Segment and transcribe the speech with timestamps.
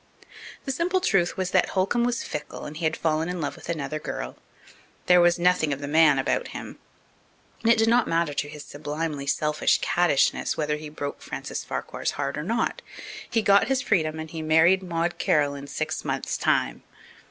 [0.65, 3.99] The simple truth was that Holcomb was fickle and had fallen in love with another
[3.99, 4.35] girl.
[5.05, 6.79] There was nothing of the man about him,
[7.61, 12.13] and it did not matter to his sublimely selfish caddishness whether he broke Frances Farquhar's
[12.17, 12.81] heart or not.
[13.29, 16.81] He got his freedom and he married Maud Carroll in six months' time.